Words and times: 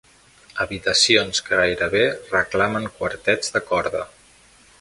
Habitacions 0.63 1.43
que 1.49 1.59
gairebé 1.59 2.03
reclamen 2.33 2.91
quartets 2.99 3.57
de 3.59 3.67
corda. 3.71 4.07